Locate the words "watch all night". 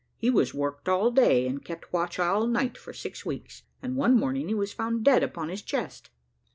1.93-2.75